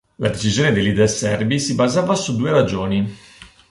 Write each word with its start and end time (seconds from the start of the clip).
La 0.17 0.29
decisione 0.29 0.71
dei 0.73 0.81
leader 0.81 1.07
serbi 1.07 1.59
si 1.59 1.75
basava 1.75 2.15
su 2.15 2.35
due 2.35 2.49
ragioni. 2.49 3.07